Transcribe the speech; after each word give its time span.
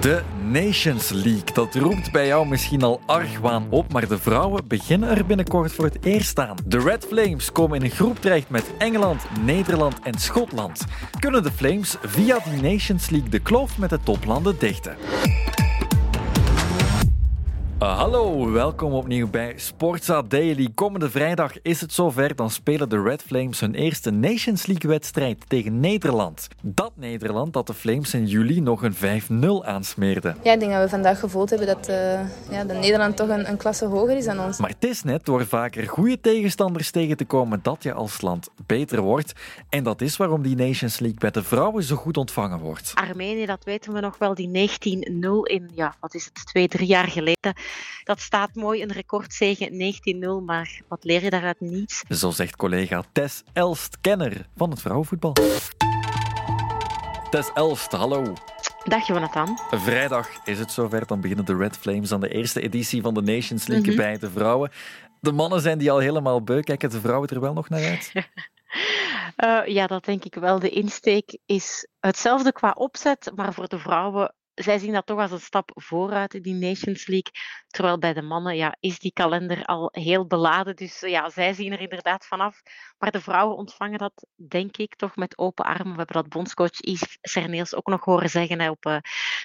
De 0.00 0.22
Nations 0.50 1.10
League, 1.10 1.54
dat 1.54 1.74
roept 1.74 2.12
bij 2.12 2.26
jou 2.26 2.46
misschien 2.46 2.82
al 2.82 3.00
argwaan 3.06 3.66
op, 3.70 3.92
maar 3.92 4.08
de 4.08 4.18
vrouwen 4.18 4.68
beginnen 4.68 5.16
er 5.16 5.26
binnenkort 5.26 5.72
voor 5.72 5.84
het 5.84 6.04
eerst 6.04 6.38
aan. 6.38 6.56
De 6.66 6.78
Red 6.78 7.06
Flames 7.06 7.52
komen 7.52 7.78
in 7.78 7.84
een 7.84 7.90
groep 7.90 8.20
terecht 8.20 8.50
met 8.50 8.64
Engeland, 8.78 9.22
Nederland 9.44 9.94
en 10.02 10.18
Schotland. 10.18 10.84
Kunnen 11.18 11.42
de 11.42 11.52
Flames 11.52 11.96
via 12.02 12.38
die 12.50 12.72
Nations 12.72 13.10
League 13.10 13.28
de 13.28 13.38
kloof 13.38 13.78
met 13.78 13.90
de 13.90 13.98
toplanden 14.02 14.58
dichten? 14.58 14.96
Uh, 17.80 17.98
hallo, 17.98 18.52
welkom 18.52 18.92
opnieuw 18.92 19.30
bij 19.30 19.52
Sportza 19.56 20.22
Daily. 20.22 20.68
Komende 20.74 21.10
vrijdag 21.10 21.62
is 21.62 21.80
het 21.80 21.92
zover, 21.92 22.36
dan 22.36 22.50
spelen 22.50 22.88
de 22.88 23.02
Red 23.02 23.22
Flames 23.22 23.60
hun 23.60 23.74
eerste 23.74 24.10
Nations 24.10 24.66
League-wedstrijd 24.66 25.48
tegen 25.48 25.80
Nederland. 25.80 26.48
Dat 26.62 26.92
Nederland 26.94 27.52
dat 27.52 27.66
de 27.66 27.74
Flames 27.74 28.14
in 28.14 28.26
juli 28.26 28.60
nog 28.60 28.82
een 28.82 28.94
5-0 29.64 29.66
aansmeerde. 29.66 30.34
Ja, 30.42 30.52
ik 30.52 30.60
denk 30.60 30.72
dat 30.72 30.82
we 30.82 30.88
vandaag 30.88 31.20
gevoeld 31.20 31.50
hebben 31.50 31.66
dat 31.66 31.88
uh, 31.88 31.96
ja, 32.50 32.64
de 32.64 32.74
Nederland 32.74 33.16
toch 33.16 33.28
een, 33.28 33.48
een, 33.48 33.56
klasse 33.56 33.84
hoger 33.84 34.16
is 34.16 34.24
dan 34.24 34.40
ons. 34.40 34.58
Maar 34.58 34.70
het 34.70 34.84
is 34.84 35.02
net 35.02 35.24
door 35.24 35.46
vaker 35.46 35.88
goede 35.88 36.20
tegenstanders 36.20 36.90
tegen 36.90 37.16
te 37.16 37.24
komen 37.24 37.60
dat 37.62 37.82
je 37.82 37.92
als 37.92 38.20
land 38.20 38.48
beter 38.66 39.00
wordt. 39.00 39.32
En 39.68 39.84
dat 39.84 40.00
is 40.00 40.16
waarom 40.16 40.42
die 40.42 40.56
Nations 40.56 40.98
League 40.98 41.18
bij 41.18 41.30
de 41.30 41.42
vrouwen 41.42 41.82
zo 41.82 41.96
goed 41.96 42.16
ontvangen 42.16 42.58
wordt. 42.58 42.92
Armenië, 42.94 43.46
dat 43.46 43.64
weten 43.64 43.92
we 43.92 44.00
nog 44.00 44.18
wel, 44.18 44.34
die 44.34 44.70
19-0 44.70 45.20
in, 45.42 45.70
ja, 45.74 45.94
wat 46.00 46.14
is 46.14 46.24
het, 46.24 46.46
twee, 46.46 46.68
drie 46.68 46.86
jaar 46.86 47.08
geleden 47.08 47.38
dat 48.04 48.20
staat 48.20 48.54
mooi, 48.54 48.82
een 48.82 48.92
recordzege 48.92 49.94
19-0, 50.40 50.44
maar 50.44 50.80
wat 50.88 51.04
leer 51.04 51.22
je 51.22 51.30
daaruit 51.30 51.60
niet? 51.60 52.04
Zo 52.08 52.30
zegt 52.30 52.56
collega 52.56 53.04
Tess 53.12 53.42
Elst, 53.52 54.00
kenner 54.00 54.46
van 54.56 54.70
het 54.70 54.80
vrouwenvoetbal. 54.80 55.32
Tess 57.30 57.50
Elst, 57.54 57.92
hallo. 57.92 58.32
Dag 58.84 59.06
Jonathan. 59.06 59.58
Vrijdag 59.70 60.28
is 60.44 60.58
het 60.58 60.72
zover, 60.72 61.06
dan 61.06 61.20
beginnen 61.20 61.44
de 61.44 61.56
Red 61.56 61.76
Flames 61.76 62.12
aan 62.12 62.20
de 62.20 62.28
eerste 62.28 62.60
editie 62.60 63.02
van 63.02 63.14
de 63.14 63.22
Nations 63.22 63.66
League 63.66 63.88
mhm. 63.88 63.96
bij 63.96 64.18
de 64.18 64.30
vrouwen. 64.30 64.70
De 65.20 65.32
mannen 65.32 65.60
zijn 65.60 65.78
die 65.78 65.90
al 65.90 65.98
helemaal 65.98 66.42
beu. 66.42 66.60
Kijken 66.60 66.90
de 66.90 67.00
vrouwen 67.00 67.28
er 67.28 67.40
wel 67.40 67.52
nog 67.52 67.68
naar 67.68 67.84
uit? 67.84 68.12
Uh, 69.36 69.66
ja, 69.76 69.86
dat 69.86 70.04
denk 70.04 70.24
ik 70.24 70.34
wel. 70.34 70.58
De 70.58 70.68
insteek 70.68 71.38
is 71.46 71.88
hetzelfde 72.00 72.52
qua 72.52 72.70
opzet, 72.70 73.30
maar 73.34 73.54
voor 73.54 73.68
de 73.68 73.78
vrouwen 73.78 74.34
zij 74.62 74.78
zien 74.78 74.92
dat 74.92 75.06
toch 75.06 75.18
als 75.18 75.30
een 75.30 75.40
stap 75.40 75.70
vooruit 75.74 76.34
in 76.34 76.42
die 76.42 76.54
Nations 76.54 77.06
League. 77.06 77.32
Terwijl 77.66 77.98
bij 77.98 78.12
de 78.12 78.22
mannen 78.22 78.56
ja, 78.56 78.76
is 78.80 78.98
die 78.98 79.12
kalender 79.12 79.64
al 79.64 79.88
heel 79.92 80.26
beladen. 80.26 80.76
Dus 80.76 81.00
ja, 81.00 81.28
zij 81.28 81.52
zien 81.52 81.72
er 81.72 81.80
inderdaad 81.80 82.26
vanaf. 82.26 82.62
Maar 82.98 83.10
de 83.10 83.20
vrouwen 83.20 83.56
ontvangen 83.56 83.98
dat, 83.98 84.26
denk 84.36 84.76
ik, 84.76 84.96
toch 84.96 85.16
met 85.16 85.38
open 85.38 85.64
armen. 85.64 85.90
We 85.90 85.96
hebben 85.96 86.16
dat 86.16 86.28
bondscoach 86.28 86.76
Yves 86.80 87.18
Serneels 87.20 87.74
ook 87.74 87.86
nog 87.86 88.04
horen 88.04 88.30
zeggen 88.30 88.60
hè, 88.60 88.70
op 88.70 88.86
uh, 88.86 88.96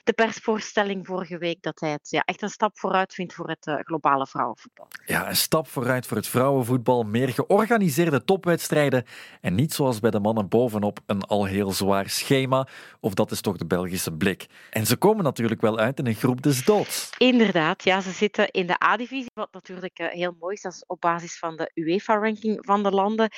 de 0.03 0.13
persvoorstelling 0.13 1.05
vorige 1.05 1.37
week. 1.37 1.61
Dat 1.61 1.79
hij 1.79 1.91
het 1.91 2.09
ja, 2.09 2.21
echt 2.21 2.41
een 2.41 2.49
stap 2.49 2.79
vooruit 2.79 3.13
vindt 3.13 3.33
voor 3.33 3.49
het 3.49 3.67
uh, 3.67 3.75
globale 3.79 4.27
vrouwenvoetbal. 4.27 4.87
Ja, 5.05 5.29
een 5.29 5.35
stap 5.35 5.67
vooruit 5.67 6.05
voor 6.05 6.17
het 6.17 6.27
vrouwenvoetbal. 6.27 7.03
Meer 7.03 7.29
georganiseerde 7.29 8.23
topwedstrijden. 8.23 9.05
En 9.41 9.55
niet 9.55 9.73
zoals 9.73 9.99
bij 9.99 10.11
de 10.11 10.19
mannen 10.19 10.47
bovenop 10.47 10.99
een 11.05 11.21
al 11.21 11.45
heel 11.45 11.71
zwaar 11.71 12.09
schema. 12.09 12.67
Of 12.99 13.13
dat 13.13 13.31
is 13.31 13.41
toch 13.41 13.57
de 13.57 13.65
Belgische 13.65 14.11
blik. 14.11 14.47
En 14.69 14.85
ze 14.85 14.97
komen 15.05 15.23
natuurlijk 15.23 15.61
wel 15.61 15.77
uit 15.77 15.99
in 15.99 16.07
een 16.07 16.15
groep 16.15 16.41
des 16.41 16.63
doods. 16.63 17.09
Inderdaad, 17.17 17.83
ja, 17.83 18.01
ze 18.01 18.11
zitten 18.11 18.51
in 18.51 18.67
de 18.67 18.83
A-divisie, 18.83 19.31
wat 19.33 19.53
natuurlijk 19.53 19.99
eh, 19.99 20.07
heel 20.07 20.35
mooi 20.39 20.53
is. 20.53 20.61
Dat 20.61 20.73
is 20.73 20.83
op 20.87 21.01
basis 21.01 21.37
van 21.37 21.55
de 21.55 21.71
UEFA-ranking 21.73 22.65
van 22.65 22.83
de 22.83 22.91
landen. 22.91 23.29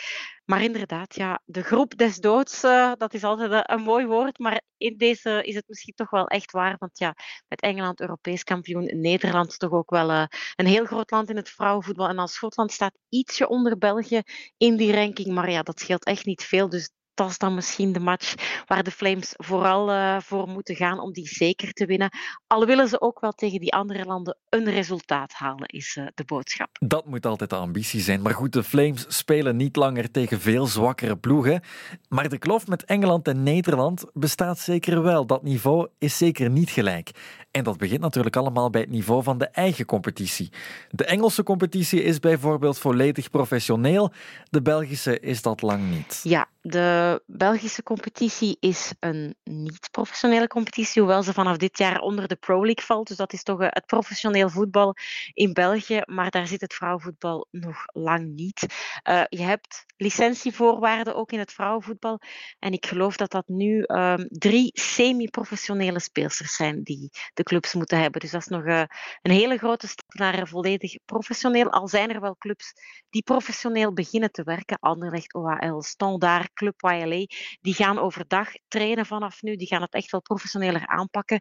Maar 0.45 0.63
inderdaad, 0.63 1.15
ja, 1.15 1.41
de 1.45 1.63
groep 1.63 1.97
des 1.97 2.17
doods, 2.17 2.63
uh, 2.63 2.91
dat 2.97 3.13
is 3.13 3.23
altijd 3.23 3.69
een 3.69 3.81
mooi 3.81 4.05
woord, 4.05 4.39
maar 4.39 4.61
in 4.77 4.97
deze 4.97 5.43
is 5.43 5.55
het 5.55 5.63
misschien 5.67 5.93
toch 5.93 6.09
wel 6.09 6.27
echt 6.27 6.51
waar. 6.51 6.75
Want 6.79 6.97
ja, 6.99 7.15
met 7.47 7.61
Engeland 7.61 7.99
Europees 7.99 8.43
kampioen, 8.43 9.01
Nederland 9.01 9.59
toch 9.59 9.71
ook 9.71 9.89
wel 9.89 10.09
een 10.55 10.65
heel 10.65 10.85
groot 10.85 11.11
land 11.11 11.29
in 11.29 11.35
het 11.35 11.49
vrouwenvoetbal. 11.49 12.07
En 12.07 12.15
dan 12.15 12.27
Schotland 12.27 12.71
staat 12.71 12.97
ietsje 13.09 13.47
onder 13.47 13.77
België 13.77 14.21
in 14.57 14.77
die 14.77 14.93
ranking, 14.93 15.27
maar 15.27 15.51
ja, 15.51 15.63
dat 15.63 15.79
scheelt 15.79 16.05
echt 16.05 16.25
niet 16.25 16.43
veel. 16.43 16.69
Dus 16.69 16.89
dat 17.17 17.29
is 17.29 17.37
dan 17.37 17.53
misschien 17.53 17.93
de 17.93 17.99
match 17.99 18.33
waar 18.65 18.83
de 18.83 18.91
Flames 18.91 19.33
vooral 19.35 19.91
uh, 19.91 20.17
voor 20.19 20.47
moeten 20.47 20.75
gaan 20.75 20.99
om 20.99 21.13
die 21.13 21.27
zeker 21.27 21.73
te 21.73 21.85
winnen. 21.85 22.09
Al 22.47 22.65
willen 22.65 22.87
ze 22.87 23.01
ook 23.01 23.19
wel 23.19 23.31
tegen 23.31 23.59
die 23.59 23.73
andere 23.73 24.05
landen 24.05 24.37
een 24.49 24.69
resultaat 24.69 25.33
halen, 25.33 25.67
is 25.67 25.95
uh, 25.95 26.07
de 26.15 26.23
boodschap. 26.23 26.69
Dat 26.79 27.05
moet 27.05 27.25
altijd 27.25 27.49
de 27.49 27.55
ambitie 27.55 28.01
zijn. 28.01 28.21
Maar 28.21 28.33
goed, 28.33 28.53
de 28.53 28.63
Flames 28.63 29.05
spelen 29.07 29.55
niet 29.55 29.75
langer 29.75 30.11
tegen 30.11 30.39
veel 30.39 30.65
zwakkere 30.65 31.17
ploegen. 31.17 31.61
Maar 32.09 32.29
de 32.29 32.37
kloof 32.37 32.67
met 32.67 32.85
Engeland 32.85 33.27
en 33.27 33.43
Nederland 33.43 34.05
bestaat 34.13 34.59
zeker 34.59 35.01
wel. 35.03 35.25
Dat 35.25 35.43
niveau 35.43 35.87
is 35.97 36.17
zeker 36.17 36.49
niet 36.49 36.69
gelijk. 36.69 37.11
En 37.51 37.63
dat 37.63 37.77
begint 37.77 38.01
natuurlijk 38.01 38.35
allemaal 38.35 38.69
bij 38.69 38.81
het 38.81 38.89
niveau 38.89 39.23
van 39.23 39.37
de 39.37 39.47
eigen 39.47 39.85
competitie. 39.85 40.49
De 40.89 41.05
Engelse 41.05 41.43
competitie 41.43 42.03
is 42.03 42.19
bijvoorbeeld 42.19 42.77
volledig 42.77 43.29
professioneel. 43.29 44.11
De 44.49 44.61
Belgische 44.61 45.19
is 45.19 45.41
dat 45.41 45.61
lang 45.61 45.89
niet. 45.89 46.19
Ja, 46.23 46.47
de 46.69 47.23
Belgische 47.25 47.83
competitie 47.83 48.57
is 48.59 48.93
een 48.99 49.35
niet-professionele 49.43 50.47
competitie, 50.47 51.01
hoewel 51.01 51.23
ze 51.23 51.33
vanaf 51.33 51.57
dit 51.57 51.77
jaar 51.77 51.99
onder 51.99 52.27
de 52.27 52.35
Pro 52.35 52.65
League 52.65 52.85
valt. 52.85 53.07
Dus 53.07 53.17
dat 53.17 53.33
is 53.33 53.43
toch 53.43 53.61
eh, 53.61 53.67
het 53.69 53.85
professioneel 53.85 54.49
voetbal 54.49 54.95
in 55.33 55.53
België, 55.53 56.01
maar 56.05 56.29
daar 56.29 56.47
zit 56.47 56.61
het 56.61 56.73
vrouwenvoetbal 56.73 57.47
nog 57.51 57.83
lang 57.85 58.35
niet. 58.35 58.65
Uh, 59.09 59.23
je 59.29 59.41
hebt 59.41 59.85
licentievoorwaarden 59.97 61.15
ook 61.15 61.31
in 61.31 61.39
het 61.39 61.53
vrouwenvoetbal. 61.53 62.19
En 62.59 62.71
ik 62.71 62.85
geloof 62.85 63.17
dat 63.17 63.31
dat 63.31 63.47
nu 63.47 63.83
um, 63.87 64.27
drie 64.29 64.69
semi-professionele 64.73 65.99
speelsters 65.99 66.55
zijn 66.55 66.83
die 66.83 67.09
de 67.33 67.43
clubs 67.43 67.73
moeten 67.73 67.99
hebben. 67.99 68.21
Dus 68.21 68.31
dat 68.31 68.41
is 68.41 68.47
nog 68.47 68.63
uh, 68.63 68.83
een 69.21 69.31
hele 69.31 69.57
grote 69.57 69.87
naar 70.07 70.47
volledig 70.47 70.95
professioneel. 71.05 71.69
Al 71.69 71.87
zijn 71.87 72.09
er 72.13 72.21
wel 72.21 72.35
clubs 72.37 72.73
die 73.09 73.23
professioneel 73.23 73.93
beginnen 73.93 74.31
te 74.31 74.43
werken. 74.43 74.79
Anderlecht, 74.79 75.33
OHL, 75.33 75.81
Standaard, 75.81 76.53
Club 76.53 76.81
YLA. 76.81 77.25
Die 77.61 77.73
gaan 77.73 77.99
overdag 77.99 78.51
trainen 78.67 79.05
vanaf 79.05 79.41
nu. 79.41 79.55
Die 79.55 79.67
gaan 79.67 79.81
het 79.81 79.93
echt 79.93 80.11
wel 80.11 80.21
professioneler 80.21 80.87
aanpakken. 80.87 81.39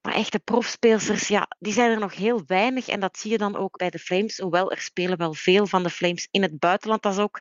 Maar 0.00 0.14
echte 0.14 0.38
profspeelsters, 0.38 1.28
ja, 1.28 1.48
die 1.58 1.72
zijn 1.72 1.90
er 1.90 1.98
nog 1.98 2.14
heel 2.14 2.42
weinig. 2.46 2.88
En 2.88 3.00
dat 3.00 3.18
zie 3.18 3.30
je 3.30 3.38
dan 3.38 3.56
ook 3.56 3.76
bij 3.76 3.90
de 3.90 3.98
Flames. 3.98 4.38
Hoewel 4.38 4.70
er 4.70 4.80
spelen 4.80 5.18
wel 5.18 5.34
veel 5.34 5.66
van 5.66 5.82
de 5.82 5.90
Flames 5.90 6.28
in 6.30 6.42
het 6.42 6.58
buitenland. 6.58 7.02
Dat 7.02 7.12
is 7.12 7.18
ook 7.18 7.40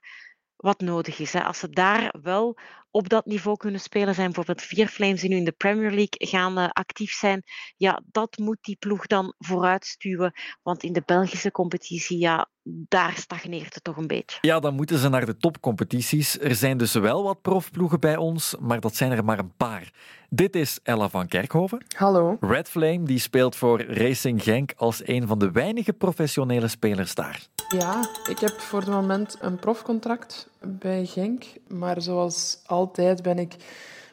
wat 0.56 0.80
nodig 0.80 1.20
is. 1.20 1.34
Hè. 1.34 1.44
Als 1.44 1.60
ze 1.60 1.70
daar 1.70 2.16
wel 2.22 2.58
op 2.94 3.10
dat 3.10 3.26
niveau 3.26 3.58
kunnen 3.58 3.80
spelen, 3.80 4.14
zijn 4.14 4.26
bijvoorbeeld 4.26 4.62
vier 4.62 4.88
Flames 4.88 5.22
die 5.22 5.30
nu 5.30 5.36
in 5.36 5.44
de 5.44 5.52
Premier 5.52 5.90
League 5.90 6.28
gaan 6.28 6.60
uh, 6.60 6.68
actief 6.70 7.12
zijn. 7.12 7.44
Ja, 7.78 8.02
dat 8.12 8.38
moet 8.38 8.58
die 8.62 8.76
ploeg 8.80 9.08
dan 9.08 9.34
vooruitstuwen. 9.38 10.34
Want 10.62 10.84
in 10.84 10.94
de 10.94 11.04
Belgische 11.06 11.52
competitie, 11.52 12.20
ja, 12.20 12.50
daar 12.64 13.14
stagneert 13.16 13.74
het 13.74 13.84
toch 13.84 13.98
een 13.98 14.08
beetje. 14.08 14.38
Ja, 14.42 14.60
dan 14.60 14.76
moeten 14.76 14.98
ze 14.98 15.10
naar 15.10 15.26
de 15.26 15.38
topcompetities. 15.38 16.40
Er 16.40 16.56
zijn 16.56 16.78
dus 16.78 16.94
wel 16.94 17.24
wat 17.24 17.42
profploegen 17.42 18.00
bij 18.00 18.18
ons, 18.18 18.56
maar 18.60 18.80
dat 18.80 18.96
zijn 18.96 19.12
er 19.12 19.24
maar 19.24 19.40
een 19.40 19.56
paar. 19.56 19.92
Dit 20.30 20.56
is 20.56 20.80
Ella 20.84 21.10
van 21.10 21.28
Kerkhoven. 21.28 21.86
Hallo. 21.96 22.38
Red 22.40 22.70
Flame 22.70 23.04
die 23.04 23.20
speelt 23.20 23.56
voor 23.56 23.82
Racing 23.82 24.44
Genk 24.44 24.74
als 24.76 25.08
een 25.08 25.28
van 25.28 25.40
de 25.40 25.52
weinige 25.52 25.94
professionele 25.94 26.68
spelers 26.68 27.16
daar. 27.16 27.48
Ja, 27.68 28.10
ik 28.30 28.40
heb 28.40 28.60
voor 28.60 28.80
het 28.80 28.90
moment 28.90 29.38
een 29.40 29.60
profcontract 29.60 30.50
bij 30.68 31.06
Genk. 31.06 31.44
Maar 31.68 32.02
zoals 32.02 32.60
altijd 32.66 33.22
ben 33.22 33.40
ik 33.40 33.56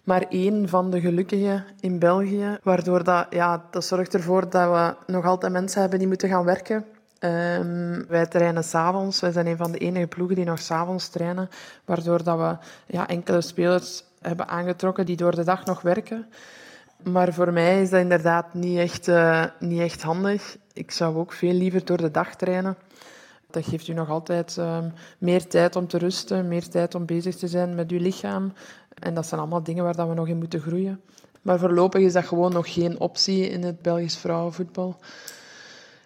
maar 0.05 0.23
één 0.29 0.69
van 0.69 0.91
de 0.91 1.01
gelukkigen 1.01 1.65
in 1.81 1.99
België. 1.99 2.59
Waardoor 2.63 3.05
dat, 3.05 3.27
ja, 3.31 3.65
dat 3.71 3.85
zorgt 3.85 4.15
ervoor 4.15 4.51
dat 4.51 4.71
we 4.71 5.13
nog 5.13 5.25
altijd 5.25 5.53
mensen 5.53 5.81
hebben 5.81 5.99
die 5.99 6.09
moeten 6.09 6.29
gaan 6.29 6.45
werken. 6.45 6.85
Um, 7.21 8.07
wij 8.09 8.27
trainen 8.27 8.65
s'avonds. 8.65 9.21
Wij 9.21 9.33
zijn 9.33 9.47
een 9.47 9.57
van 9.57 9.73
de 9.73 9.79
enige 9.79 10.07
ploegen 10.07 10.37
die 10.37 10.45
nog 10.45 10.59
s'avonds 10.59 11.09
trainen. 11.09 11.49
Waardoor 11.85 12.23
dat 12.23 12.39
we 12.39 12.57
ja, 12.87 13.09
enkele 13.09 13.41
spelers 13.41 14.05
hebben 14.21 14.49
aangetrokken 14.49 15.07
die 15.07 15.17
door 15.17 15.35
de 15.35 15.45
dag 15.45 15.65
nog 15.65 15.81
werken. 15.81 16.27
Maar 17.03 17.33
voor 17.33 17.53
mij 17.53 17.83
is 17.83 17.91
dat 17.91 18.01
inderdaad 18.01 18.55
niet 18.55 18.79
echt, 18.79 19.09
uh, 19.09 19.45
niet 19.59 19.81
echt 19.81 20.03
handig. 20.03 20.57
Ik 20.73 20.91
zou 20.91 21.17
ook 21.17 21.33
veel 21.33 21.53
liever 21.53 21.85
door 21.85 21.97
de 21.97 22.11
dag 22.11 22.35
trainen. 22.35 22.77
Dat 23.53 23.65
geeft 23.65 23.89
u 23.89 23.93
nog 23.93 24.09
altijd 24.09 24.57
uh, 24.59 24.79
meer 25.19 25.47
tijd 25.47 25.77
om 25.77 25.87
te 25.87 25.99
rusten, 25.99 26.49
meer 26.49 26.69
tijd 26.69 26.95
om 26.95 27.07
bezig 27.07 27.37
te 27.37 27.49
zijn 27.49 27.75
met 27.75 27.91
uw 27.91 27.99
lichaam. 27.99 28.53
En 28.95 29.15
dat 29.15 29.27
zijn 29.27 29.41
allemaal 29.41 29.63
dingen 29.63 29.85
waar 29.85 29.97
dat 29.97 30.09
we 30.09 30.15
nog 30.15 30.29
in 30.29 30.39
moeten 30.39 30.61
groeien. 30.61 31.01
Maar 31.43 31.59
voorlopig 31.59 32.01
is 32.01 32.13
dat 32.13 32.25
gewoon 32.25 32.53
nog 32.53 32.73
geen 32.73 33.01
optie 33.01 33.49
in 33.49 33.63
het 33.63 33.83
Belgisch 33.83 34.17
vrouwenvoetbal. 34.17 34.97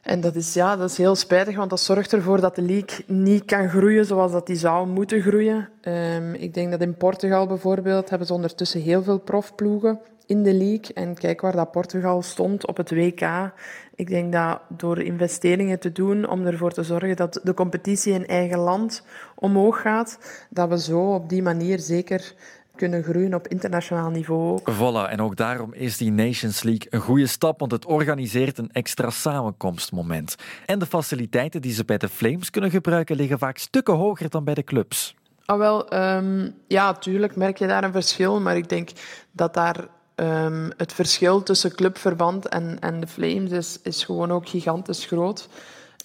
En 0.02 0.20
dat 0.20 0.34
is, 0.34 0.54
ja, 0.54 0.76
dat 0.76 0.90
is 0.90 0.96
heel 0.96 1.14
spijtig, 1.14 1.56
want 1.56 1.70
dat 1.70 1.80
zorgt 1.80 2.12
ervoor 2.12 2.40
dat 2.40 2.54
de 2.54 2.62
league 2.62 3.04
niet 3.06 3.44
kan 3.44 3.68
groeien 3.68 4.04
zoals 4.04 4.32
dat 4.32 4.46
die 4.46 4.56
zou 4.56 4.86
moeten 4.86 5.22
groeien. 5.22 5.68
Um, 5.82 6.34
ik 6.34 6.54
denk 6.54 6.70
dat 6.70 6.80
in 6.80 6.96
Portugal 6.96 7.46
bijvoorbeeld 7.46 8.10
hebben 8.10 8.26
ze 8.26 8.34
ondertussen 8.34 8.80
heel 8.80 9.02
veel 9.02 9.18
profploegen 9.18 10.00
in 10.26 10.42
de 10.42 10.54
league. 10.54 10.94
En 10.94 11.14
kijk 11.14 11.40
waar 11.40 11.56
dat 11.56 11.70
Portugal 11.70 12.22
stond 12.22 12.66
op 12.66 12.76
het 12.76 12.90
WK. 12.90 13.52
Ik 13.94 14.08
denk 14.08 14.32
dat 14.32 14.60
door 14.68 15.02
investeringen 15.02 15.78
te 15.78 15.92
doen 15.92 16.28
om 16.28 16.46
ervoor 16.46 16.72
te 16.72 16.82
zorgen 16.82 17.16
dat 17.16 17.40
de 17.42 17.54
competitie 17.54 18.12
in 18.12 18.26
eigen 18.26 18.58
land 18.58 19.04
omhoog 19.34 19.80
gaat, 19.80 20.18
dat 20.50 20.68
we 20.68 20.78
zo 20.78 21.14
op 21.14 21.28
die 21.28 21.42
manier 21.42 21.78
zeker 21.78 22.34
kunnen 22.76 23.02
groeien 23.02 23.34
op 23.34 23.48
internationaal 23.48 24.10
niveau. 24.10 24.60
Voilà, 24.60 25.10
en 25.10 25.20
ook 25.20 25.36
daarom 25.36 25.72
is 25.74 25.96
die 25.96 26.12
Nations 26.12 26.62
League 26.62 26.86
een 26.90 27.00
goede 27.00 27.26
stap, 27.26 27.58
want 27.58 27.72
het 27.72 27.86
organiseert 27.86 28.58
een 28.58 28.72
extra 28.72 29.10
samenkomstmoment. 29.10 30.34
En 30.66 30.78
de 30.78 30.86
faciliteiten 30.86 31.62
die 31.62 31.72
ze 31.72 31.84
bij 31.84 31.98
de 31.98 32.08
Flames 32.08 32.50
kunnen 32.50 32.70
gebruiken 32.70 33.16
liggen 33.16 33.38
vaak 33.38 33.58
stukken 33.58 33.94
hoger 33.94 34.30
dan 34.30 34.44
bij 34.44 34.54
de 34.54 34.64
clubs. 34.64 35.14
Ah, 35.44 35.58
wel, 35.58 35.88
ehm, 35.88 36.50
ja, 36.68 36.92
tuurlijk 36.92 37.36
merk 37.36 37.58
je 37.58 37.66
daar 37.66 37.84
een 37.84 37.92
verschil, 37.92 38.40
maar 38.40 38.56
ik 38.56 38.68
denk 38.68 38.90
dat 39.32 39.54
daar 39.54 39.88
um, 40.14 40.72
het 40.76 40.92
verschil 40.92 41.42
tussen 41.42 41.74
clubverband 41.74 42.48
en, 42.48 42.76
en 42.80 43.00
de 43.00 43.06
Flames 43.06 43.50
is, 43.50 43.78
is 43.82 44.04
gewoon 44.04 44.32
ook 44.32 44.48
gigantisch 44.48 45.04
groot. 45.04 45.48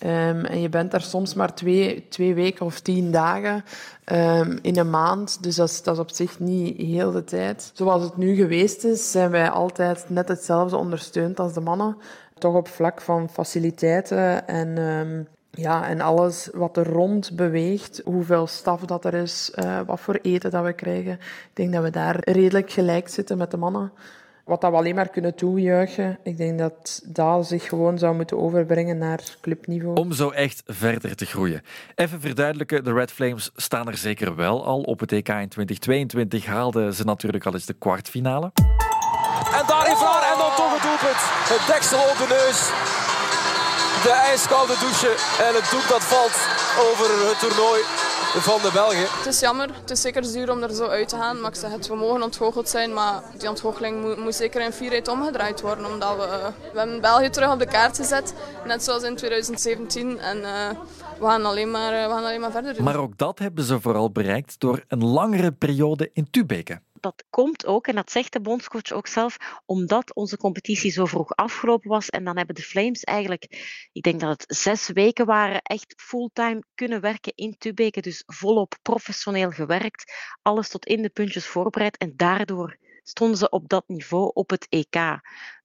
Um, 0.03 0.45
en 0.45 0.61
je 0.61 0.69
bent 0.69 0.91
daar 0.91 1.01
soms 1.01 1.33
maar 1.33 1.55
twee, 1.55 2.07
twee 2.09 2.33
weken 2.33 2.65
of 2.65 2.79
tien 2.79 3.11
dagen 3.11 3.63
um, 4.05 4.59
in 4.61 4.77
een 4.77 4.89
maand. 4.89 5.43
Dus 5.43 5.55
dat 5.55 5.69
is, 5.69 5.83
dat 5.83 5.95
is 5.95 6.01
op 6.01 6.11
zich 6.11 6.39
niet 6.39 6.77
heel 6.77 7.11
de 7.11 7.23
tijd. 7.23 7.71
Zoals 7.73 8.03
het 8.03 8.17
nu 8.17 8.35
geweest 8.35 8.83
is, 8.83 9.11
zijn 9.11 9.31
wij 9.31 9.49
altijd 9.49 10.05
net 10.07 10.27
hetzelfde 10.27 10.77
ondersteund 10.77 11.39
als 11.39 11.53
de 11.53 11.61
mannen. 11.61 11.97
Toch 12.37 12.55
op 12.55 12.67
vlak 12.67 13.01
van 13.01 13.29
faciliteiten 13.29 14.47
en 14.47 14.77
ja, 15.51 15.87
en 15.87 16.01
alles 16.01 16.49
wat 16.53 16.77
er 16.77 16.87
rond 16.87 17.35
beweegt, 17.35 18.01
hoeveel 18.05 18.47
staf 18.47 18.81
dat 18.81 19.05
er 19.05 19.13
is, 19.13 19.51
uh, 19.55 19.79
wat 19.85 19.99
voor 19.99 20.19
eten 20.21 20.51
dat 20.51 20.63
we 20.63 20.73
krijgen. 20.73 21.13
Ik 21.13 21.49
denk 21.53 21.73
dat 21.73 21.83
we 21.83 21.89
daar 21.89 22.17
redelijk 22.19 22.71
gelijk 22.71 23.07
zitten 23.07 23.37
met 23.37 23.51
de 23.51 23.57
mannen. 23.57 23.91
Wat 24.45 24.61
dat 24.61 24.71
we 24.71 24.77
alleen 24.77 24.95
maar 24.95 25.09
kunnen 25.09 25.35
toejuichen. 25.35 26.17
Ik 26.23 26.37
denk 26.37 26.59
dat 26.59 27.01
dat 27.05 27.47
zich 27.47 27.63
gewoon 27.63 27.97
zou 27.97 28.15
moeten 28.15 28.37
overbrengen 28.37 28.97
naar 28.97 29.19
clubniveau. 29.41 29.95
Om 29.95 30.11
zo 30.11 30.29
echt 30.29 30.63
verder 30.65 31.15
te 31.15 31.25
groeien. 31.25 31.61
Even 31.95 32.21
verduidelijken, 32.21 32.83
de 32.83 32.93
Red 32.93 33.11
Flames 33.11 33.51
staan 33.55 33.87
er 33.87 33.97
zeker 33.97 34.35
wel 34.35 34.65
al. 34.65 34.81
Op 34.81 34.99
het 34.99 35.11
EK 35.11 35.27
in 35.27 35.49
2022 35.49 36.45
haalden 36.45 36.93
ze 36.93 37.03
natuurlijk 37.03 37.45
al 37.45 37.53
eens 37.53 37.65
de 37.65 37.73
kwartfinale. 37.73 38.51
En 39.53 39.65
daar 39.67 39.91
is 39.91 39.99
waar, 39.99 40.31
en 40.31 40.37
dan 40.37 40.51
toch 40.55 40.73
het 40.73 40.81
doelpunt. 40.81 41.21
Het 41.53 41.67
deksel 41.67 41.99
op 41.99 42.17
de 42.17 42.27
neus 42.29 43.08
de 44.03 44.11
ijskoude 44.11 44.75
douche 44.79 45.11
en 45.47 45.53
het 45.55 45.69
doek 45.71 45.87
dat 45.87 46.03
valt 46.03 46.37
over 46.87 47.27
het 47.27 47.39
toernooi 47.39 47.81
van 48.37 48.61
de 48.61 48.69
Belgen. 48.73 49.07
Het 49.17 49.25
is 49.25 49.39
jammer, 49.39 49.69
het 49.81 49.89
is 49.89 50.01
zeker 50.01 50.25
zuur 50.25 50.51
om 50.51 50.63
er 50.63 50.73
zo 50.73 50.85
uit 50.85 51.09
te 51.09 51.15
gaan. 51.15 51.41
Maar 51.41 51.49
ik 51.49 51.55
zeg 51.57 51.71
het, 51.71 51.87
we 51.87 51.95
mogen 51.95 52.23
ontgoocheld 52.23 52.69
zijn, 52.69 52.93
maar 52.93 53.21
die 53.37 53.49
ontgoocheling 53.49 54.01
moet, 54.01 54.17
moet 54.17 54.35
zeker 54.35 54.61
in 54.61 54.71
vierheid 54.71 55.07
omgedraaid 55.07 55.61
worden. 55.61 55.85
Omdat 55.85 56.15
we, 56.15 56.51
we 56.73 56.79
hebben 56.79 57.01
België 57.01 57.29
terug 57.29 57.51
op 57.51 57.59
de 57.59 57.67
kaart 57.67 57.97
gezet, 57.97 58.33
net 58.65 58.83
zoals 58.83 59.03
in 59.03 59.15
2017. 59.15 60.19
En 60.19 60.37
uh, 60.37 60.69
we 61.19 61.25
gaan, 61.25 61.45
alleen 61.45 61.71
maar, 61.71 61.91
we 61.91 62.13
gaan 62.13 62.23
alleen 62.23 62.41
maar 62.41 62.51
verder 62.51 62.73
doen. 62.73 62.83
Maar 62.83 62.97
ook 62.99 63.17
dat 63.17 63.39
hebben 63.39 63.63
ze 63.63 63.81
vooral 63.81 64.11
bereikt 64.11 64.59
door 64.59 64.83
een 64.87 65.05
langere 65.05 65.51
periode 65.51 66.09
in 66.13 66.27
Tubeke 66.31 66.81
dat 67.01 67.23
komt 67.29 67.65
ook, 67.65 67.87
en 67.87 67.95
dat 67.95 68.11
zegt 68.11 68.33
de 68.33 68.41
bondscoach 68.41 68.91
ook 68.91 69.07
zelf, 69.07 69.37
omdat 69.65 70.15
onze 70.15 70.37
competitie 70.37 70.91
zo 70.91 71.05
vroeg 71.05 71.35
afgelopen 71.35 71.89
was. 71.89 72.09
En 72.09 72.23
dan 72.23 72.37
hebben 72.37 72.55
de 72.55 72.61
Flames 72.61 73.03
eigenlijk, 73.03 73.43
ik 73.91 74.03
denk 74.03 74.19
dat 74.19 74.29
het 74.29 74.57
zes 74.57 74.87
weken 74.87 75.25
waren, 75.25 75.61
echt 75.61 75.93
fulltime 75.97 76.63
kunnen 76.75 77.01
werken 77.01 77.31
in 77.35 77.57
Tubeke. 77.57 78.01
Dus 78.01 78.23
volop 78.25 78.77
professioneel 78.81 79.51
gewerkt. 79.51 80.13
Alles 80.41 80.69
tot 80.69 80.85
in 80.85 81.01
de 81.01 81.09
puntjes 81.09 81.45
voorbereid. 81.45 81.97
En 81.97 82.13
daardoor 82.15 82.77
stonden 83.03 83.37
ze 83.37 83.49
op 83.49 83.69
dat 83.69 83.83
niveau 83.87 84.31
op 84.33 84.49
het 84.49 84.67
EK. 84.69 85.19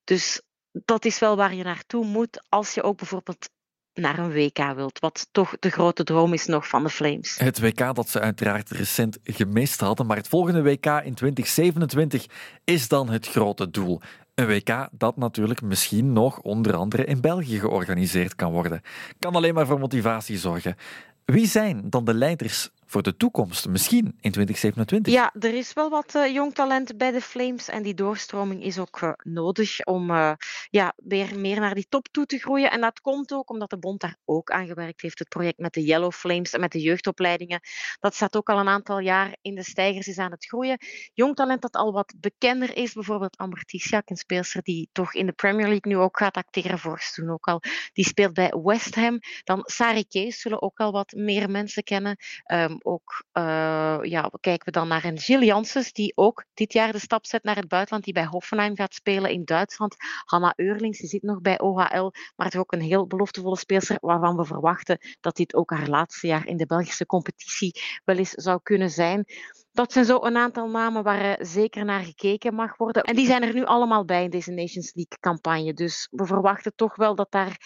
Dus 0.04 0.42
dat 0.72 1.04
is 1.04 1.18
wel 1.18 1.36
waar 1.36 1.54
je 1.54 1.64
naartoe 1.64 2.04
moet 2.04 2.44
als 2.48 2.74
je 2.74 2.82
ook 2.82 2.96
bijvoorbeeld 2.96 3.50
naar 3.94 4.18
een 4.18 4.32
WK 4.32 4.72
wilt, 4.74 4.98
wat 4.98 5.28
toch 5.32 5.56
de 5.58 5.70
grote 5.70 6.04
droom 6.04 6.32
is 6.32 6.46
nog 6.46 6.68
van 6.68 6.82
de 6.82 6.90
Flames. 6.90 7.36
Het 7.38 7.60
WK 7.60 7.94
dat 7.94 8.08
ze 8.08 8.20
uiteraard 8.20 8.70
recent 8.70 9.18
gemist 9.24 9.80
hadden, 9.80 10.06
maar 10.06 10.16
het 10.16 10.28
volgende 10.28 10.62
WK 10.62 10.86
in 10.86 11.14
2027 11.14 12.26
is 12.64 12.88
dan 12.88 13.10
het 13.10 13.28
grote 13.28 13.70
doel. 13.70 14.00
Een 14.34 14.46
WK 14.46 14.88
dat 14.90 15.16
natuurlijk 15.16 15.62
misschien 15.62 16.12
nog 16.12 16.38
onder 16.38 16.76
andere 16.76 17.04
in 17.04 17.20
België 17.20 17.58
georganiseerd 17.58 18.34
kan 18.34 18.52
worden. 18.52 18.82
Kan 19.18 19.34
alleen 19.34 19.54
maar 19.54 19.66
voor 19.66 19.78
motivatie 19.78 20.38
zorgen. 20.38 20.76
Wie 21.24 21.46
zijn 21.46 21.82
dan 21.90 22.04
de 22.04 22.14
leiders 22.14 22.70
voor 22.94 23.02
de 23.02 23.16
toekomst, 23.16 23.68
misschien 23.68 24.06
in 24.20 24.30
2027? 24.30 25.12
Ja, 25.12 25.32
er 25.38 25.54
is 25.54 25.72
wel 25.72 25.90
wat 25.90 26.14
uh, 26.14 26.34
jong 26.34 26.54
talent 26.54 26.96
bij 26.96 27.10
de 27.10 27.20
Flames 27.20 27.68
en 27.68 27.82
die 27.82 27.94
doorstroming 27.94 28.62
is 28.62 28.78
ook 28.78 29.00
uh, 29.00 29.12
nodig 29.22 29.84
om 29.84 30.10
uh, 30.10 30.32
ja, 30.70 30.92
weer 30.96 31.38
meer 31.38 31.60
naar 31.60 31.74
die 31.74 31.86
top 31.88 32.08
toe 32.08 32.26
te 32.26 32.38
groeien. 32.38 32.70
En 32.70 32.80
dat 32.80 33.00
komt 33.00 33.32
ook 33.32 33.50
omdat 33.50 33.70
de 33.70 33.78
bond 33.78 34.00
daar 34.00 34.16
ook 34.24 34.50
aan 34.50 34.66
gewerkt 34.66 35.00
heeft. 35.02 35.18
Het 35.18 35.28
project 35.28 35.58
met 35.58 35.72
de 35.72 35.84
Yellow 35.84 36.12
Flames 36.12 36.52
en 36.52 36.60
met 36.60 36.72
de 36.72 36.80
jeugdopleidingen, 36.80 37.60
dat 38.00 38.14
staat 38.14 38.36
ook 38.36 38.48
al 38.48 38.58
een 38.58 38.68
aantal 38.68 38.98
jaar 38.98 39.36
in 39.42 39.54
de 39.54 39.62
stijgers, 39.62 40.06
is 40.06 40.18
aan 40.18 40.30
het 40.30 40.46
groeien. 40.46 40.78
Jong 41.12 41.36
talent 41.36 41.62
dat 41.62 41.74
al 41.74 41.92
wat 41.92 42.14
bekender 42.16 42.76
is, 42.76 42.92
bijvoorbeeld 42.92 43.36
Amber 43.36 43.62
een 44.04 44.16
speelster 44.16 44.62
die 44.62 44.88
toch 44.92 45.14
in 45.14 45.26
de 45.26 45.32
Premier 45.32 45.68
League 45.68 45.92
nu 45.92 45.96
ook 45.96 46.18
gaat 46.18 46.36
acteren 46.36 46.78
voor 46.78 47.02
toen 47.14 47.30
ook 47.30 47.46
al. 47.46 47.62
Die 47.92 48.04
speelt 48.04 48.34
bij 48.34 48.52
West 48.62 48.94
Ham. 48.94 49.18
Dan 49.44 49.62
Sari 49.64 50.06
Kees 50.06 50.40
zullen 50.40 50.62
ook 50.62 50.78
al 50.78 50.92
wat 50.92 51.12
meer 51.12 51.50
mensen 51.50 51.82
kennen. 51.82 52.16
Um, 52.52 52.82
ook 52.84 53.24
uh, 53.32 53.98
ja, 54.02 54.30
kijken 54.40 54.64
we 54.64 54.70
dan 54.70 54.88
naar 54.88 55.04
een 55.04 55.18
Gilles 55.18 55.46
Janssens, 55.46 55.92
die 55.92 56.12
ook 56.14 56.44
dit 56.54 56.72
jaar 56.72 56.92
de 56.92 56.98
stap 56.98 57.26
zet 57.26 57.42
naar 57.42 57.56
het 57.56 57.68
buitenland, 57.68 58.04
die 58.04 58.14
bij 58.14 58.24
Hoffenheim 58.24 58.76
gaat 58.76 58.94
spelen 58.94 59.30
in 59.30 59.44
Duitsland. 59.44 59.96
Hanna 60.24 60.52
Eurlings, 60.56 60.98
die 60.98 61.08
zit 61.08 61.22
nog 61.22 61.40
bij 61.40 61.60
OHL, 61.60 62.12
maar 62.36 62.46
het 62.46 62.54
is 62.54 62.60
ook 62.60 62.72
een 62.72 62.80
heel 62.80 63.06
beloftevolle 63.06 63.56
speelster 63.56 63.96
waarvan 64.00 64.36
we 64.36 64.44
verwachten 64.44 64.98
dat 65.20 65.36
dit 65.36 65.54
ook 65.54 65.70
haar 65.70 65.88
laatste 65.88 66.26
jaar 66.26 66.46
in 66.46 66.56
de 66.56 66.66
Belgische 66.66 67.06
competitie 67.06 67.80
wel 68.04 68.16
eens 68.16 68.30
zou 68.30 68.60
kunnen 68.62 68.90
zijn. 68.90 69.24
Dat 69.72 69.92
zijn 69.92 70.04
zo 70.04 70.18
een 70.22 70.36
aantal 70.36 70.68
namen 70.68 71.02
waar 71.02 71.38
zeker 71.40 71.84
naar 71.84 72.04
gekeken 72.04 72.54
mag 72.54 72.76
worden. 72.76 73.02
En 73.02 73.16
die 73.16 73.26
zijn 73.26 73.42
er 73.42 73.54
nu 73.54 73.64
allemaal 73.64 74.04
bij 74.04 74.24
in 74.24 74.30
deze 74.30 74.50
Nations 74.50 74.94
League 74.94 75.18
campagne. 75.20 75.74
Dus 75.74 76.08
we 76.10 76.26
verwachten 76.26 76.72
toch 76.74 76.96
wel 76.96 77.14
dat 77.14 77.30
daar 77.30 77.56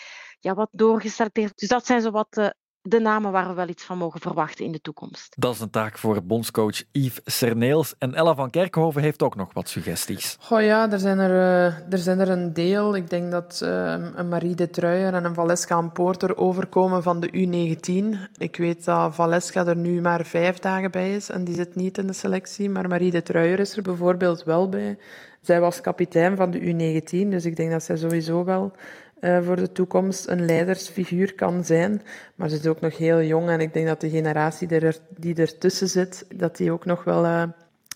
ja, 0.41 0.55
wat 0.55 0.69
doorgesteld 0.73 1.39
is. 1.39 1.53
Dus 1.55 1.69
dat 1.69 1.87
zijn 1.87 2.01
zo 2.01 2.11
wat 2.11 2.37
uh, 2.37 2.49
de 2.89 3.01
namen 3.01 3.33
waar 3.33 3.49
we 3.49 3.55
wel 3.55 3.69
iets 3.69 3.85
van 3.85 3.99
mogen 3.99 4.21
verwachten 4.21 4.65
in 4.65 4.73
de 4.73 4.81
toekomst. 4.81 5.35
Dat 5.39 5.55
is 5.55 5.61
een 5.61 5.71
taak 5.71 5.99
voor 5.99 6.23
bondscoach 6.23 6.83
Yves 6.93 7.21
Serneels. 7.25 7.95
En 7.99 8.15
Ella 8.15 8.35
van 8.35 8.51
Kerkhoven 8.51 9.03
heeft 9.03 9.23
ook 9.23 9.37
nog 9.37 9.53
wat 9.53 9.69
suggesties. 9.69 10.37
Goh 10.41 10.63
ja, 10.63 10.91
er 10.91 10.99
zijn 10.99 11.19
er, 11.19 11.31
uh, 11.31 11.93
er, 11.93 11.99
zijn 11.99 12.19
er 12.19 12.29
een 12.29 12.53
deel. 12.53 12.97
Ik 12.97 13.11
denk 13.11 13.31
dat 13.31 13.61
uh, 13.63 13.95
een 14.15 14.29
Marie 14.29 14.55
de 14.55 14.71
Truijer 14.71 15.15
en 15.15 15.25
een 15.25 15.35
Valeska 15.35 15.81
Poorter 15.81 16.37
overkomen 16.37 17.03
van 17.03 17.21
de 17.21 17.31
U19. 17.31 18.19
Ik 18.37 18.57
weet 18.57 18.85
dat 18.85 19.15
Valeska 19.15 19.67
er 19.67 19.77
nu 19.77 20.01
maar 20.01 20.25
vijf 20.25 20.59
dagen 20.59 20.91
bij 20.91 21.15
is 21.15 21.31
en 21.31 21.45
die 21.45 21.55
zit 21.55 21.75
niet 21.75 21.99
in 21.99 22.07
de 22.07 22.13
selectie. 22.13 22.71
Maar 22.71 22.89
Marie 22.89 23.11
de 23.11 23.23
Truijer 23.23 23.59
is 23.59 23.77
er 23.77 23.83
bijvoorbeeld 23.83 24.45
wel 24.45 24.69
bij. 24.69 24.99
Zij 25.49 25.61
was 25.61 25.81
kapitein 25.81 26.37
van 26.37 26.51
de 26.51 26.61
U19, 26.61 27.29
dus 27.29 27.45
ik 27.45 27.57
denk 27.57 27.71
dat 27.71 27.83
zij 27.83 27.97
sowieso 27.97 28.45
wel 28.45 28.73
uh, 29.21 29.43
voor 29.43 29.57
de 29.57 29.73
toekomst 29.73 30.29
een 30.29 30.45
leidersfiguur 30.45 31.35
kan 31.35 31.65
zijn. 31.65 32.03
Maar 32.35 32.49
ze 32.49 32.57
is 32.57 32.67
ook 32.67 32.81
nog 32.81 32.97
heel 32.97 33.23
jong 33.23 33.49
en 33.49 33.61
ik 33.61 33.73
denk 33.73 33.87
dat 33.87 34.01
de 34.01 34.11
generatie 34.11 34.69
die, 34.69 35.35
er, 35.35 35.41
ertussen 35.41 35.89
zit, 35.89 36.27
dat 36.35 36.57
die 36.57 36.73
ook 36.73 36.85
nog 36.85 37.05
wel 37.05 37.25
uh, 37.25 37.43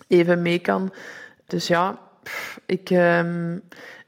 even 0.09 0.43
mee 0.43 0.59
kan. 0.59 0.93
Dus 1.47 1.67
ja, 1.67 1.99
ik, 2.67 2.91
uh, 2.91 3.53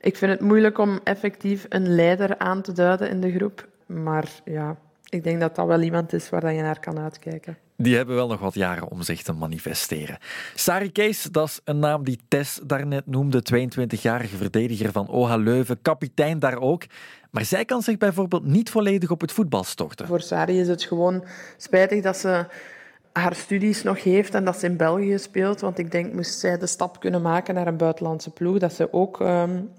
ik 0.01 0.17
vind 0.17 0.33
het 0.33 0.41
moeilijk 0.41 0.79
om 0.79 1.01
effectief 1.03 1.67
een 1.69 1.95
leider 1.95 2.39
aan 2.39 2.63
te 2.63 2.73
duiden 2.73 3.11
in 3.11 3.21
de 3.21 3.33
groep. 3.33 3.69
Maar 3.87 4.29
ja, 4.45 4.77
ik 5.09 5.25
denk 5.25 5.41
dat 5.41 5.57
dat 5.57 5.67
wel 5.67 5.81
iemand 5.81 6.13
is 6.13 6.31
waar 6.31 6.53
je 6.53 6.63
naar 6.63 6.81
kan 6.81 6.99
uitkijken. 6.99 7.64
Die 7.77 7.97
hebben 7.97 8.15
wel 8.15 8.29
nog 8.29 8.41
wat 8.41 8.55
jaren 8.55 8.91
om 8.91 9.03
zich 9.03 9.23
te 9.23 9.33
manifesteren. 9.33 10.19
Sari 10.55 10.93
Kees, 10.93 11.23
dat 11.23 11.49
is 11.49 11.61
een 11.65 11.79
naam 11.79 12.05
die 12.05 12.19
Tess 12.29 12.61
daarnet 12.63 13.07
noemde, 13.07 13.43
22-jarige 13.55 14.37
verdediger 14.37 14.93
van 14.93 15.09
OH 15.09 15.35
Leuven, 15.37 15.83
kapitein 15.83 16.39
daar 16.39 16.59
ook. 16.59 16.83
Maar 17.31 17.45
zij 17.45 17.65
kan 17.65 17.83
zich 17.83 17.97
bijvoorbeeld 17.97 18.45
niet 18.45 18.71
volledig 18.71 19.11
op 19.11 19.21
het 19.21 19.33
voetbal 19.33 19.65
storten. 19.65 20.07
Voor 20.07 20.21
Sari 20.21 20.61
is 20.61 20.69
het 20.69 20.83
gewoon 20.83 21.25
spijtig 21.57 22.03
dat 22.03 22.17
ze 22.17 22.47
haar 23.13 23.35
studies 23.35 23.83
nog 23.83 24.03
heeft 24.03 24.35
en 24.35 24.45
dat 24.45 24.59
ze 24.59 24.67
in 24.67 24.77
België 24.77 25.19
speelt. 25.19 25.61
Want 25.61 25.79
ik 25.79 25.91
denk, 25.91 26.13
moest 26.13 26.39
zij 26.39 26.59
de 26.59 26.67
stap 26.67 27.01
kunnen 27.01 27.23
maken 27.23 27.55
naar 27.55 27.67
een 27.67 27.77
buitenlandse 27.77 28.31
ploeg, 28.31 28.59
dat 28.59 28.73
ze 28.73 28.93
ook 28.93 29.21
um, 29.21 29.71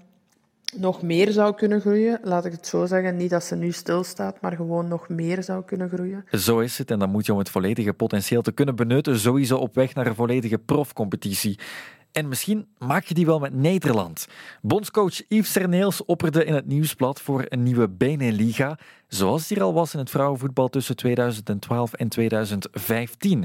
nog 0.76 1.02
meer 1.02 1.32
zou 1.32 1.54
kunnen 1.54 1.80
groeien. 1.80 2.18
Laat 2.22 2.44
ik 2.44 2.52
het 2.52 2.66
zo 2.66 2.86
zeggen. 2.86 3.16
Niet 3.16 3.30
dat 3.30 3.44
ze 3.44 3.56
nu 3.56 3.72
stilstaat, 3.72 4.40
maar 4.40 4.56
gewoon 4.56 4.88
nog 4.88 5.08
meer 5.08 5.42
zou 5.42 5.64
kunnen 5.64 5.88
groeien. 5.88 6.24
Zo 6.30 6.58
is 6.58 6.78
het. 6.78 6.90
En 6.90 6.98
dan 6.98 7.10
moet 7.10 7.26
je 7.26 7.32
om 7.32 7.38
het 7.38 7.50
volledige 7.50 7.92
potentieel 7.92 8.42
te 8.42 8.52
kunnen 8.52 8.76
benutten, 8.76 9.18
sowieso 9.18 9.56
op 9.56 9.74
weg 9.74 9.94
naar 9.94 10.06
een 10.06 10.14
volledige 10.14 10.58
profcompetitie. 10.58 11.58
En 12.12 12.28
misschien 12.28 12.68
maak 12.78 13.04
je 13.04 13.14
die 13.14 13.26
wel 13.26 13.38
met 13.38 13.54
Nederland. 13.54 14.26
Bondscoach 14.62 15.22
Yves 15.28 15.52
Serneels 15.52 16.04
opperde 16.04 16.44
in 16.44 16.54
het 16.54 16.66
nieuwsblad 16.66 17.20
voor 17.20 17.44
een 17.48 17.62
nieuwe 17.62 17.88
Beneliga, 17.88 18.78
zoals 19.08 19.48
die 19.48 19.56
er 19.56 19.62
al 19.62 19.74
was 19.74 19.92
in 19.92 19.98
het 19.98 20.10
vrouwenvoetbal 20.10 20.68
tussen 20.68 20.96
2012 20.96 21.92
en 21.92 22.08
2015. 22.08 23.44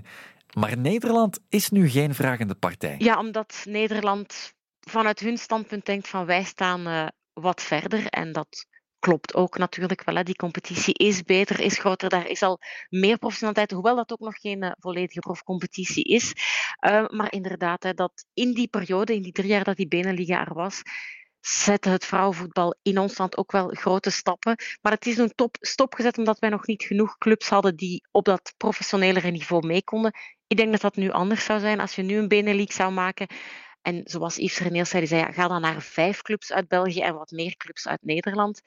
Maar 0.54 0.78
Nederland 0.78 1.40
is 1.50 1.70
nu 1.70 1.90
geen 1.90 2.16
vragende 2.16 2.56
partij. 2.56 2.96
Ja, 2.98 3.20
omdat 3.20 3.64
Nederland 3.68 4.54
vanuit 4.90 5.20
hun 5.20 5.38
standpunt 5.38 5.86
denkt 5.86 6.08
van 6.08 6.26
wij 6.26 6.44
staan 6.44 6.88
uh, 6.88 7.08
wat 7.34 7.62
verder 7.62 8.08
en 8.08 8.32
dat 8.32 8.66
klopt 9.02 9.36
ook 9.36 9.58
natuurlijk 9.58 10.04
wel. 10.04 10.16
Hè. 10.16 10.24
Die 10.24 10.36
competitie 10.36 10.94
is 10.94 11.24
beter, 11.24 11.60
is 11.60 11.78
groter. 11.78 12.10
Daar 12.10 12.28
is 12.28 12.42
al 12.42 12.60
meer 12.90 13.18
professionaliteit, 13.18 13.72
hoewel 13.72 13.96
dat 13.96 14.12
ook 14.12 14.20
nog 14.20 14.40
geen 14.40 14.64
uh, 14.64 14.72
volledige 14.80 15.20
profcompetitie 15.20 16.04
is. 16.04 16.34
Uh, 16.86 17.08
maar 17.08 17.32
inderdaad, 17.32 17.84
hè, 17.84 17.94
dat 17.94 18.26
in 18.34 18.54
die 18.54 18.68
periode, 18.68 19.16
in 19.16 19.22
die 19.22 19.32
drie 19.32 19.48
jaar 19.48 19.64
dat 19.64 19.76
die 19.76 19.88
Beneliga 19.88 20.46
er 20.46 20.54
was, 20.54 20.82
zette 21.40 21.90
het 21.90 22.06
vrouwenvoetbal 22.06 22.76
in 22.82 22.98
ons 22.98 23.18
land 23.18 23.38
ook 23.38 23.52
wel 23.52 23.68
grote 23.68 24.10
stappen. 24.10 24.56
Maar 24.82 24.92
het 24.92 25.06
is 25.06 25.18
een 25.18 25.36
top 25.36 25.58
stopgezet 25.60 26.18
omdat 26.18 26.40
wij 26.40 26.50
nog 26.50 26.66
niet 26.66 26.84
genoeg 26.84 27.18
clubs 27.18 27.50
hadden 27.50 27.76
die 27.76 28.08
op 28.12 28.26
dat 28.26 28.54
professionelere 28.58 29.32
niveau 29.32 29.68
mee 29.68 29.84
konden. 29.84 30.14
Ik 30.48 30.58
denk 30.58 30.72
dat 30.72 30.82
dat 30.82 30.96
nu 30.96 31.10
anders 31.10 31.46
zou 31.46 31.60
zijn 31.60 31.80
als 31.80 31.96
je 31.96 32.02
nu 32.02 32.18
een 32.18 32.28
Benelux 32.28 32.76
zou 32.76 32.92
maken. 32.92 33.28
En 33.82 34.02
zoals 34.04 34.36
Yves 34.36 34.60
Reneels 34.60 34.90
zei, 34.90 35.08
zei 35.08 35.22
ja, 35.22 35.32
ga 35.32 35.48
dan 35.48 35.62
naar 35.62 35.82
vijf 35.82 36.22
clubs 36.22 36.52
uit 36.52 36.68
België 36.68 37.02
en 37.02 37.14
wat 37.14 37.32
meer 37.32 37.56
clubs 37.56 37.88
uit 37.88 38.04
Nederland. 38.04 38.62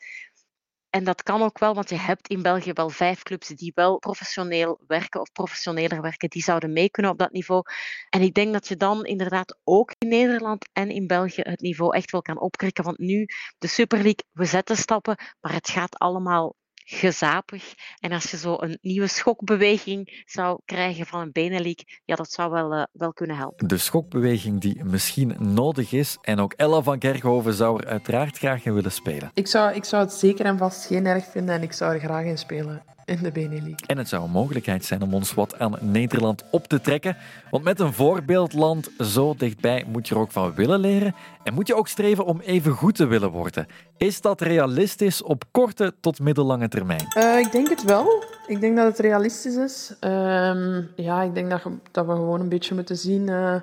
En 0.91 1.05
dat 1.05 1.23
kan 1.23 1.43
ook 1.43 1.59
wel, 1.59 1.75
want 1.75 1.89
je 1.89 1.99
hebt 1.99 2.29
in 2.29 2.43
België 2.43 2.73
wel 2.73 2.89
vijf 2.89 3.23
clubs 3.23 3.49
die 3.49 3.73
wel 3.75 3.99
professioneel 3.99 4.81
werken 4.87 5.21
of 5.21 5.33
professioneler 5.33 6.01
werken. 6.01 6.29
Die 6.31 6.43
zouden 6.43 6.73
mee 6.73 6.91
kunnen 6.91 7.13
op 7.13 7.19
dat 7.19 7.33
niveau. 7.33 7.63
En 8.11 8.21
ik 8.21 8.35
denk 8.35 8.53
dat 8.53 8.69
je 8.69 8.77
dan 8.77 9.05
inderdaad 9.05 9.59
ook 9.65 9.95
in 9.99 10.09
Nederland 10.09 10.69
en 10.73 10.91
in 10.91 11.07
België 11.07 11.41
het 11.41 11.61
niveau 11.61 11.97
echt 11.97 12.11
wel 12.11 12.23
kan 12.23 12.41
opkrikken. 12.41 12.85
Want 12.85 12.99
nu, 12.99 13.27
de 13.59 13.67
Super 13.67 13.99
League, 13.99 14.25
we 14.33 14.45
zetten 14.45 14.77
stappen, 14.77 15.17
maar 15.41 15.53
het 15.53 15.69
gaat 15.69 15.99
allemaal 15.99 16.55
gezapig. 16.85 17.75
En 18.01 18.13
als 18.13 18.31
je 18.31 18.37
zo 18.37 18.57
een 18.59 18.79
nieuwe 18.81 19.07
schokbeweging 19.07 20.25
zou 20.27 20.61
krijgen 20.65 21.07
van 21.07 21.21
een 21.21 21.33
benenleak, 21.33 22.01
ja, 22.05 22.15
dat 22.15 22.33
zou 22.33 22.51
wel, 22.51 22.73
uh, 22.73 22.83
wel 22.93 23.13
kunnen 23.13 23.37
helpen. 23.37 23.69
De 23.69 23.79
schokbeweging 23.79 24.61
die 24.61 24.85
misschien 24.85 25.37
nodig 25.39 25.93
is. 25.93 26.19
En 26.23 26.39
ook 26.41 26.53
Ella 26.53 26.83
van 26.83 26.99
Kerkhoven 26.99 27.55
zou 27.55 27.83
er 27.83 27.89
uiteraard 27.89 28.39
graag 28.39 28.65
in 28.65 28.75
willen 28.75 28.93
spelen. 28.93 29.31
Ik 29.35 29.47
zou, 29.47 29.75
ik 29.75 29.85
zou 29.85 30.05
het 30.05 30.13
zeker 30.13 30.45
en 30.45 30.59
vast 30.59 30.87
geen 30.87 31.07
erg 31.07 31.25
vinden 31.25 31.55
en 31.55 31.63
ik 31.63 31.73
zou 31.73 31.95
er 31.95 32.01
graag 32.01 32.25
in 32.25 32.39
spelen 32.39 32.94
in 33.05 33.19
de 33.23 33.33
Benelux. 33.33 33.83
En 33.87 33.99
het 33.99 34.09
zou 34.09 34.25
een 34.25 34.31
mogelijkheid 34.31 34.85
zijn 34.85 35.03
om 35.03 35.15
ons 35.15 35.35
wat 35.35 35.59
aan 35.59 35.77
Nederland 35.81 36.45
op 36.51 36.67
te 36.67 36.81
trekken. 36.81 37.17
Want 37.51 37.65
met 37.65 37.81
een 37.81 37.93
voorbeeldland 37.93 38.91
zo 38.99 39.35
dichtbij 39.37 39.85
moet 39.89 40.09
je 40.09 40.15
er 40.15 40.21
ook 40.21 40.33
van 40.33 40.55
willen 40.55 40.81
leren. 40.81 41.15
En 41.43 41.55
moet 41.55 41.67
je 41.67 41.75
ook 41.75 41.89
streven 41.89 42.25
om 42.25 42.41
even 42.41 42.73
goed 42.73 42.95
te 42.95 43.07
willen 43.07 43.31
worden. 43.31 43.67
Is 43.97 44.21
dat 44.21 44.41
realistisch 44.41 45.23
op 45.23 45.45
korte 45.51 45.95
tot 46.01 46.21
middellange 46.21 46.69
termijn? 46.69 47.07
Uh, 47.17 47.39
ik 47.39 47.53
denk 47.53 47.69
het 47.69 47.85
wel. 47.85 48.25
Ik 48.47 48.61
denk 48.61 48.77
dat 48.77 48.87
het 48.87 48.99
realistisch 48.99 49.57
is. 49.57 49.95
Uh, 50.01 50.79
ja, 50.97 51.23
ik 51.23 51.35
denk 51.35 51.51
dat, 51.51 51.63
dat, 51.91 52.07
we 52.07 52.13
gewoon 52.13 52.41
een 52.41 52.49
beetje 52.49 52.75
moeten 52.75 52.97
zien... 52.97 53.29
Uh, 53.29 53.55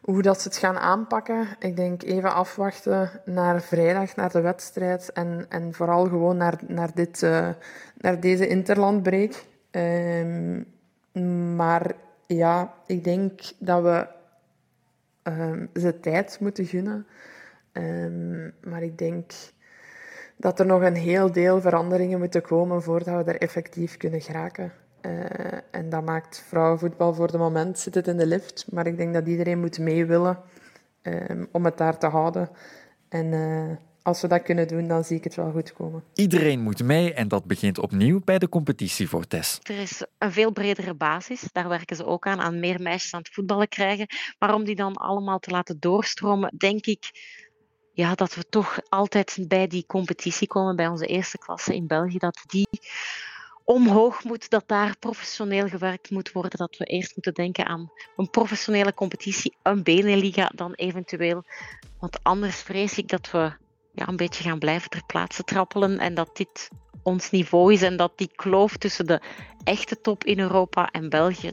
hoe 0.00 0.22
dat 0.22 0.40
ze 0.40 0.48
het 0.48 0.56
gaan 0.56 0.78
aanpakken. 0.78 1.48
Ik 1.58 1.76
denk 1.76 2.02
even 2.02 2.34
afwachten 2.34 3.10
naar 3.24 3.62
vrijdag, 3.62 4.16
naar 4.16 4.30
de 4.30 4.40
wedstrijd. 4.40 5.12
En, 5.12 5.46
en 5.48 5.74
vooral 5.74 6.04
gewoon 6.04 6.36
naar, 6.36 6.58
naar, 6.66 6.90
dit, 6.94 7.22
uh, 7.22 7.48
naar 7.96 8.20
deze 8.20 8.46
interlandbreak. 8.46 9.44
Um, 9.70 10.66
maar 11.56 11.92
ja, 12.26 12.74
ik 12.86 13.04
denk 13.04 13.40
dat 13.58 13.82
we 13.82 14.06
um, 15.22 15.70
ze 15.74 16.00
tijd 16.00 16.40
moeten 16.40 16.66
gunnen. 16.66 17.06
Um, 17.72 18.54
maar 18.62 18.82
ik 18.82 18.98
denk 18.98 19.32
dat 20.36 20.58
er 20.60 20.66
nog 20.66 20.82
een 20.82 20.96
heel 20.96 21.32
deel 21.32 21.60
veranderingen 21.60 22.18
moeten 22.18 22.42
komen 22.42 22.82
voordat 22.82 23.24
we 23.24 23.32
er 23.32 23.40
effectief 23.40 23.96
kunnen 23.96 24.20
geraken. 24.20 24.72
Uh, 25.02 25.58
en 25.70 25.90
dat 25.90 26.04
maakt 26.04 26.44
vrouwenvoetbal 26.48 27.14
voor 27.14 27.30
de 27.30 27.38
moment 27.38 27.78
zit 27.78 27.94
het 27.94 28.08
in 28.08 28.16
de 28.16 28.26
lift. 28.26 28.66
Maar 28.70 28.86
ik 28.86 28.96
denk 28.96 29.14
dat 29.14 29.26
iedereen 29.26 29.60
moet 29.60 29.78
mee 29.78 30.06
willen 30.06 30.38
um, 31.02 31.48
om 31.52 31.64
het 31.64 31.78
daar 31.78 31.98
te 31.98 32.06
houden. 32.06 32.50
En 33.08 33.26
uh, 33.26 33.76
als 34.02 34.20
we 34.20 34.28
dat 34.28 34.42
kunnen 34.42 34.68
doen, 34.68 34.88
dan 34.88 35.04
zie 35.04 35.16
ik 35.16 35.24
het 35.24 35.34
wel 35.34 35.50
goed 35.50 35.72
komen. 35.72 36.04
Iedereen 36.14 36.60
moet 36.60 36.82
mee 36.82 37.14
en 37.14 37.28
dat 37.28 37.44
begint 37.44 37.78
opnieuw 37.78 38.20
bij 38.24 38.38
de 38.38 38.48
competitie 38.48 39.08
voor 39.08 39.26
Tess. 39.26 39.58
Er 39.62 39.78
is 39.78 40.04
een 40.18 40.32
veel 40.32 40.52
bredere 40.52 40.94
basis. 40.94 41.48
Daar 41.52 41.68
werken 41.68 41.96
ze 41.96 42.04
ook 42.04 42.26
aan, 42.26 42.40
aan 42.40 42.60
meer 42.60 42.80
meisjes 42.80 43.14
aan 43.14 43.20
het 43.20 43.32
voetballen 43.32 43.68
krijgen. 43.68 44.06
Maar 44.38 44.54
om 44.54 44.64
die 44.64 44.76
dan 44.76 44.94
allemaal 44.94 45.38
te 45.38 45.50
laten 45.50 45.80
doorstromen, 45.80 46.52
denk 46.56 46.86
ik 46.86 47.10
ja, 47.92 48.14
dat 48.14 48.34
we 48.34 48.44
toch 48.48 48.78
altijd 48.88 49.38
bij 49.48 49.66
die 49.66 49.86
competitie 49.86 50.46
komen, 50.46 50.76
bij 50.76 50.88
onze 50.88 51.06
eerste 51.06 51.38
klasse 51.38 51.74
in 51.74 51.86
België, 51.86 52.18
dat 52.18 52.42
die 52.46 52.68
omhoog 53.70 54.24
moet, 54.24 54.50
dat 54.50 54.64
daar 54.66 54.96
professioneel 54.98 55.68
gewerkt 55.68 56.10
moet 56.10 56.32
worden, 56.32 56.58
dat 56.58 56.76
we 56.76 56.84
eerst 56.84 57.12
moeten 57.14 57.34
denken 57.34 57.66
aan 57.66 57.92
een 58.16 58.30
professionele 58.30 58.94
competitie, 58.94 59.56
een 59.62 59.82
Beneliga 59.82 60.50
dan 60.54 60.72
eventueel. 60.74 61.44
Want 61.98 62.22
anders 62.22 62.62
vrees 62.62 62.98
ik 62.98 63.08
dat 63.08 63.30
we 63.30 63.52
ja, 63.92 64.08
een 64.08 64.16
beetje 64.16 64.42
gaan 64.42 64.58
blijven 64.58 64.90
ter 64.90 65.06
plaatse 65.06 65.42
trappelen 65.42 65.98
en 65.98 66.14
dat 66.14 66.36
dit 66.36 66.68
ons 67.02 67.30
niveau 67.30 67.72
is 67.72 67.82
en 67.82 67.96
dat 67.96 68.12
die 68.18 68.30
kloof 68.34 68.76
tussen 68.76 69.06
de 69.06 69.20
echte 69.64 70.00
top 70.00 70.24
in 70.24 70.38
Europa 70.38 70.90
en 70.90 71.08
België 71.08 71.52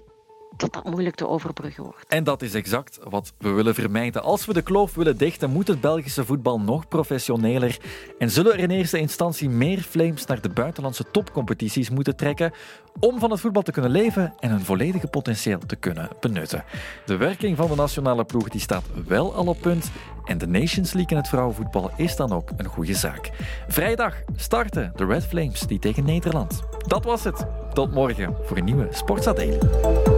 dat 0.55 0.73
dat 0.73 0.83
moeilijk 0.83 1.15
te 1.15 1.27
overbruggen 1.27 1.83
wordt. 1.83 2.05
En 2.07 2.23
dat 2.23 2.41
is 2.41 2.53
exact 2.53 2.99
wat 3.09 3.33
we 3.37 3.49
willen 3.49 3.73
vermijden. 3.73 4.23
Als 4.23 4.45
we 4.45 4.53
de 4.53 4.61
kloof 4.61 4.93
willen 4.93 5.17
dichten, 5.17 5.49
moet 5.49 5.67
het 5.67 5.81
Belgische 5.81 6.25
voetbal 6.25 6.59
nog 6.59 6.87
professioneler 6.87 7.77
en 8.17 8.31
zullen 8.31 8.53
er 8.53 8.59
in 8.59 8.71
eerste 8.71 8.99
instantie 8.99 9.49
meer 9.49 9.79
Flames 9.79 10.25
naar 10.25 10.41
de 10.41 10.49
buitenlandse 10.49 11.11
topcompetities 11.11 11.89
moeten 11.89 12.15
trekken 12.15 12.51
om 12.99 13.19
van 13.19 13.31
het 13.31 13.39
voetbal 13.39 13.61
te 13.61 13.71
kunnen 13.71 13.91
leven 13.91 14.33
en 14.39 14.49
hun 14.49 14.65
volledige 14.65 15.07
potentieel 15.07 15.59
te 15.65 15.75
kunnen 15.75 16.09
benutten. 16.19 16.63
De 17.05 17.17
werking 17.17 17.57
van 17.57 17.67
de 17.67 17.75
nationale 17.75 18.23
ploeg 18.23 18.49
die 18.49 18.61
staat 18.61 18.83
wel 19.07 19.33
al 19.33 19.45
op 19.45 19.61
punt 19.61 19.91
en 20.25 20.37
de 20.37 20.47
Nations 20.47 20.93
League 20.93 21.11
in 21.11 21.17
het 21.17 21.27
vrouwenvoetbal 21.27 21.91
is 21.95 22.15
dan 22.15 22.31
ook 22.31 22.49
een 22.57 22.65
goede 22.65 22.93
zaak. 22.93 23.29
Vrijdag 23.67 24.15
starten 24.35 24.91
de 24.95 25.05
Red 25.05 25.25
Flames 25.25 25.59
die 25.59 25.79
tegen 25.79 26.05
Nederland. 26.05 26.61
Dat 26.87 27.03
was 27.03 27.23
het. 27.23 27.45
Tot 27.73 27.93
morgen 27.93 28.35
voor 28.43 28.57
een 28.57 28.65
nieuwe 28.65 28.87
Sportsadelen. 28.91 30.16